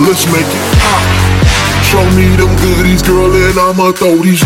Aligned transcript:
Let's 0.00 0.24
make 0.32 0.48
it 0.48 0.78
pop. 0.80 1.04
Show 1.84 2.02
me 2.16 2.34
them 2.34 2.48
goodies, 2.56 3.02
girl, 3.02 3.30
and 3.36 3.58
I'ma 3.58 3.92
throw 3.92 4.16
these. 4.16 4.40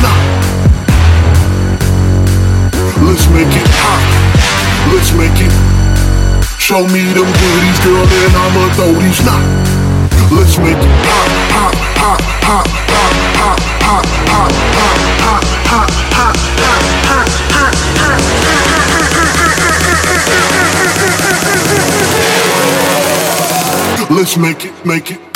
Let's 2.99 3.29
make 3.31 3.55
it 3.55 3.63
pop. 3.79 4.03
Let's 4.93 5.13
make 5.15 5.39
it. 5.39 5.55
Show 6.59 6.83
me 6.89 7.05
them 7.15 7.31
goodies, 7.31 7.79
girl, 7.87 8.03
and 8.03 8.35
I'ma 8.35 8.75
throw 8.75 8.93
these. 8.99 9.23
Let's 10.35 10.59
make 10.59 10.75
it 10.75 10.91
pop, 11.07 11.31
pop, 11.55 11.75
pop, 12.03 12.19
pop, 12.43 12.67
pop, 12.91 13.15
pop, 13.39 13.59
pop, 13.79 14.05
pop, 14.27 14.51
pop, 14.75 14.99
pop, 15.23 15.39
pop, 15.71 15.87
pop, 15.87 15.89
pop, 16.05 16.59
pop. 24.11 24.11
Let's 24.11 24.37
make 24.37 24.65
it, 24.65 24.73
make 24.85 25.11
it 25.13 25.34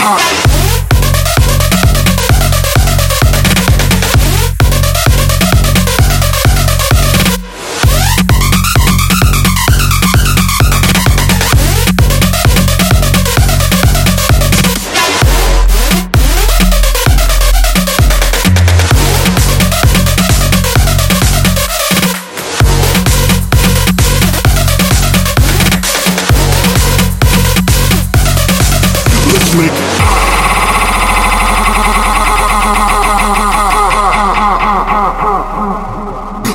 Make 29.58 29.72
it. 29.72 29.87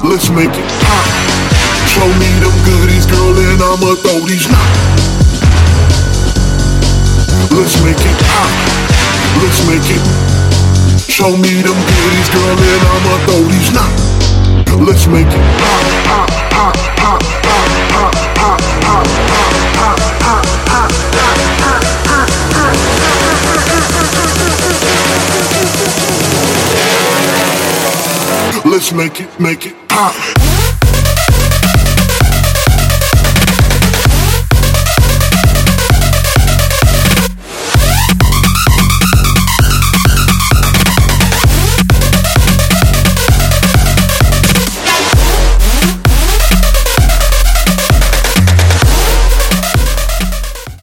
Let's 0.03 0.29
make 0.29 0.51
it 0.51 0.67
pop. 0.83 1.07
Show 1.87 2.05
me 2.19 2.27
them 2.43 2.51
goodies, 2.67 3.05
girl, 3.05 3.39
and 3.39 3.61
I'ma 3.63 3.95
throw 4.03 4.19
these 4.27 4.51
now. 4.51 4.67
Let's 7.55 7.81
make 7.81 7.95
it 7.95 8.17
pop. 8.27 8.51
Let's 9.39 9.63
make 9.65 9.87
it. 9.87 10.03
Show 11.09 11.37
me 11.37 11.61
them 11.63 11.79
goodies, 11.87 12.29
girl, 12.35 12.51
and 12.51 12.83
I'ma 12.83 13.15
throw 13.25 13.47
these 13.47 13.71
now. 13.71 13.87
Let's 14.83 15.07
make 15.07 15.25
it 15.25 15.39
pop, 15.63 15.87
pop, 16.03 16.27
pop, 16.51 16.75
pop, 16.97 17.21
pop, 17.89 18.11
pop, 18.35 18.59
pop, 18.59 18.59
pop, 18.83 19.07
pop, 19.23 19.55
pop, 19.73 19.99
pop, 20.19 20.43
pop, 20.59 20.71
Let's 28.65 28.91
make 28.91 29.21
it, 29.21 29.39
make 29.39 29.65
it 29.65 29.82
up. 29.95 30.52